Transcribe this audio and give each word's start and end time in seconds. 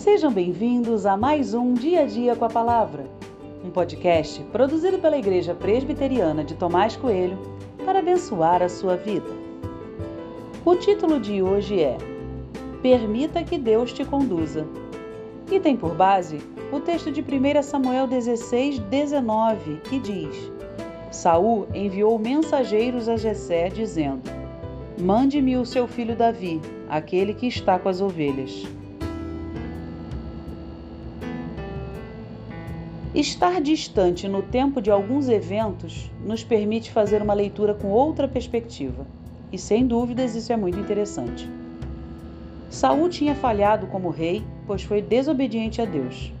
Sejam 0.00 0.32
bem-vindos 0.32 1.04
a 1.04 1.14
mais 1.14 1.52
um 1.52 1.74
Dia 1.74 2.04
a 2.04 2.06
Dia 2.06 2.34
com 2.34 2.46
a 2.46 2.48
Palavra, 2.48 3.04
um 3.62 3.68
podcast 3.68 4.42
produzido 4.44 4.98
pela 4.98 5.18
Igreja 5.18 5.54
Presbiteriana 5.54 6.42
de 6.42 6.54
Tomás 6.54 6.96
Coelho 6.96 7.36
para 7.84 7.98
abençoar 7.98 8.62
a 8.62 8.68
sua 8.70 8.96
vida. 8.96 9.28
O 10.64 10.74
título 10.74 11.20
de 11.20 11.42
hoje 11.42 11.82
é 11.82 11.98
Permita 12.80 13.44
que 13.44 13.58
Deus 13.58 13.92
te 13.92 14.02
conduza 14.02 14.66
e 15.52 15.60
tem 15.60 15.76
por 15.76 15.94
base 15.94 16.38
o 16.72 16.80
texto 16.80 17.12
de 17.12 17.20
1 17.20 17.62
Samuel 17.62 18.06
16, 18.06 18.78
19, 18.78 19.82
que 19.84 19.98
diz: 19.98 20.50
Saul 21.10 21.66
enviou 21.74 22.18
mensageiros 22.18 23.06
a 23.06 23.18
Jessé 23.18 23.68
dizendo: 23.68 24.22
Mande-me 24.98 25.58
o 25.58 25.66
seu 25.66 25.86
filho 25.86 26.16
Davi, 26.16 26.58
aquele 26.88 27.34
que 27.34 27.46
está 27.46 27.78
com 27.78 27.90
as 27.90 28.00
ovelhas. 28.00 28.66
Estar 33.12 33.60
distante 33.60 34.28
no 34.28 34.40
tempo 34.40 34.80
de 34.80 34.88
alguns 34.88 35.28
eventos 35.28 36.08
nos 36.24 36.44
permite 36.44 36.92
fazer 36.92 37.20
uma 37.20 37.34
leitura 37.34 37.74
com 37.74 37.88
outra 37.88 38.28
perspectiva, 38.28 39.04
e 39.50 39.58
sem 39.58 39.84
dúvidas 39.84 40.36
isso 40.36 40.52
é 40.52 40.56
muito 40.56 40.78
interessante. 40.78 41.50
Saul 42.70 43.08
tinha 43.08 43.34
falhado 43.34 43.88
como 43.88 44.10
rei, 44.10 44.44
pois 44.64 44.84
foi 44.84 45.02
desobediente 45.02 45.82
a 45.82 45.84
Deus. 45.84 46.32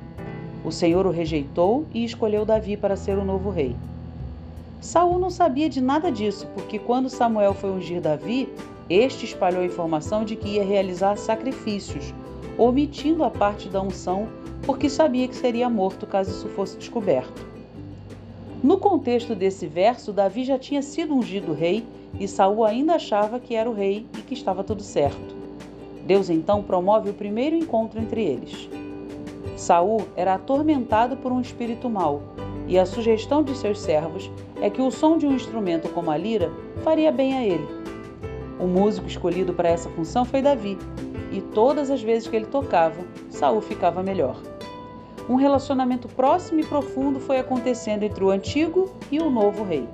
O 0.64 0.70
Senhor 0.70 1.08
o 1.08 1.10
rejeitou 1.10 1.86
e 1.92 2.04
escolheu 2.04 2.44
Davi 2.44 2.76
para 2.76 2.94
ser 2.94 3.18
o 3.18 3.24
novo 3.24 3.50
rei. 3.50 3.74
Saul 4.80 5.18
não 5.18 5.28
sabia 5.28 5.68
de 5.68 5.80
nada 5.80 6.08
disso, 6.08 6.46
porque 6.54 6.78
quando 6.78 7.10
Samuel 7.10 7.52
foi 7.52 7.70
ungir 7.70 8.00
Davi, 8.00 8.48
este 8.88 9.24
espalhou 9.24 9.62
a 9.62 9.66
informação 9.66 10.24
de 10.24 10.36
que 10.36 10.50
ia 10.50 10.64
realizar 10.64 11.16
sacrifícios, 11.16 12.14
omitindo 12.56 13.24
a 13.24 13.30
parte 13.30 13.68
da 13.68 13.82
unção 13.82 14.28
porque 14.62 14.88
sabia 14.88 15.26
que 15.28 15.36
seria 15.36 15.68
morto 15.68 16.06
caso 16.06 16.30
isso 16.30 16.48
fosse 16.48 16.76
descoberto. 16.76 17.46
No 18.62 18.78
contexto 18.78 19.34
desse 19.34 19.66
verso, 19.66 20.12
Davi 20.12 20.44
já 20.44 20.58
tinha 20.58 20.82
sido 20.82 21.14
ungido 21.14 21.54
rei 21.54 21.84
e 22.18 22.28
Saul 22.28 22.64
ainda 22.64 22.94
achava 22.94 23.40
que 23.40 23.54
era 23.54 23.70
o 23.70 23.74
rei 23.74 24.06
e 24.18 24.22
que 24.22 24.34
estava 24.34 24.62
tudo 24.62 24.82
certo. 24.82 25.34
Deus 26.06 26.28
então 26.28 26.62
promove 26.62 27.10
o 27.10 27.14
primeiro 27.14 27.56
encontro 27.56 28.00
entre 28.00 28.22
eles. 28.22 28.68
Saul 29.56 30.02
era 30.16 30.34
atormentado 30.34 31.16
por 31.16 31.32
um 31.32 31.40
espírito 31.40 31.88
mau, 31.88 32.22
e 32.66 32.78
a 32.78 32.86
sugestão 32.86 33.42
de 33.42 33.56
seus 33.56 33.80
servos 33.80 34.30
é 34.60 34.68
que 34.70 34.82
o 34.82 34.90
som 34.90 35.18
de 35.18 35.26
um 35.26 35.34
instrumento 35.34 35.88
como 35.88 36.10
a 36.10 36.16
lira 36.16 36.50
faria 36.82 37.10
bem 37.10 37.34
a 37.34 37.44
ele. 37.44 37.66
O 38.58 38.66
músico 38.66 39.06
escolhido 39.06 39.52
para 39.54 39.70
essa 39.70 39.88
função 39.90 40.24
foi 40.24 40.42
Davi, 40.42 40.76
e 41.30 41.40
todas 41.40 41.90
as 41.90 42.02
vezes 42.02 42.28
que 42.28 42.36
ele 42.36 42.46
tocava, 42.46 43.00
Saul 43.28 43.60
ficava 43.60 44.02
melhor. 44.02 44.36
Um 45.28 45.36
relacionamento 45.36 46.08
próximo 46.08 46.60
e 46.60 46.66
profundo 46.66 47.20
foi 47.20 47.38
acontecendo 47.38 48.02
entre 48.02 48.24
o 48.24 48.30
antigo 48.30 48.90
e 49.10 49.20
o 49.20 49.30
novo 49.30 49.62
rei, 49.62 49.88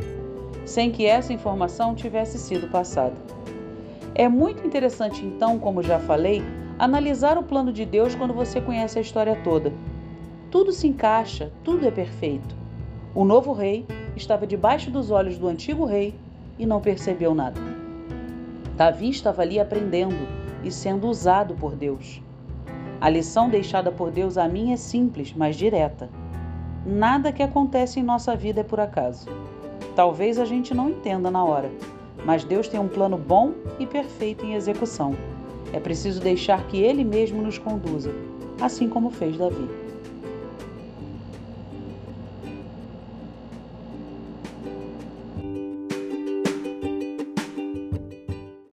sem 0.65 0.91
que 0.91 1.05
essa 1.05 1.33
informação 1.33 1.95
tivesse 1.95 2.39
sido 2.39 2.69
passada. 2.69 3.15
É 4.15 4.29
muito 4.29 4.67
interessante, 4.67 5.25
então, 5.25 5.59
como 5.59 5.83
já 5.83 5.99
falei, 5.99 6.43
analisar 6.79 7.37
o 7.37 7.43
plano 7.43 7.73
de 7.73 7.85
Deus 7.85 8.15
quando 8.15 8.33
você 8.33 8.61
conhece 8.61 8.99
a 8.99 9.03
história 9.03 9.39
toda. 9.45 9.73
Tudo 10.51 10.73
se 10.73 10.87
encaixa, 10.87 11.53
tudo 11.63 11.87
é 11.87 11.91
perfeito. 11.91 12.55
O 13.15 13.25
novo 13.25 13.53
rei 13.53 13.87
estava 14.17 14.47
debaixo 14.47 14.91
dos 14.91 15.11
olhos 15.11 15.37
do 15.37 15.49
antigo 15.49 15.85
rei 15.85 16.15
e 16.59 16.65
não 16.65 16.81
percebeu 16.81 17.35
nada. 17.35 17.86
Davi 18.77 19.09
estava 19.09 19.41
ali 19.41 19.59
aprendendo 19.59 20.29
e 20.63 20.71
sendo 20.71 21.09
usado 21.09 21.55
por 21.55 21.75
Deus. 21.75 22.21
A 23.01 23.09
lição 23.09 23.49
deixada 23.49 23.91
por 23.91 24.11
Deus 24.11 24.37
a 24.37 24.47
mim 24.47 24.73
é 24.73 24.77
simples, 24.77 25.33
mas 25.35 25.57
direta. 25.57 26.11
Nada 26.85 27.33
que 27.33 27.43
acontece 27.43 27.99
em 27.99 28.03
nossa 28.03 28.37
vida 28.37 28.61
é 28.61 28.65
por 28.65 28.79
acaso. 28.79 29.29
Talvez 29.95 30.39
a 30.39 30.45
gente 30.45 30.75
não 30.75 30.91
entenda 30.91 31.31
na 31.31 31.43
hora, 31.43 31.71
mas 32.25 32.45
Deus 32.45 32.69
tem 32.69 32.79
um 32.79 32.87
plano 32.87 33.17
bom 33.17 33.53
e 33.79 33.87
perfeito 33.87 34.45
em 34.45 34.53
execução. 34.53 35.17
É 35.73 35.81
preciso 35.81 36.21
deixar 36.21 36.67
que 36.67 36.77
Ele 36.77 37.03
mesmo 37.03 37.41
nos 37.41 37.57
conduza, 37.57 38.11
assim 38.61 38.91
como 38.91 39.11
fez 39.11 39.39
Davi. 39.39 39.71